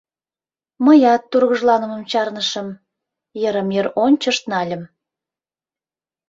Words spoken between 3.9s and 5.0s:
ончышт нальым.